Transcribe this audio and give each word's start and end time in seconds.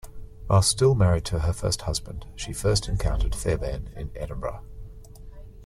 Whilst 0.47 0.71
still 0.71 0.95
married 0.95 1.25
to 1.25 1.41
her 1.41 1.53
first 1.53 1.83
husband 1.83 2.25
she 2.35 2.53
first 2.53 2.87
encountered 2.87 3.35
Fairbairn 3.35 3.91
in 3.95 4.09
Edinburgh. 4.15 4.65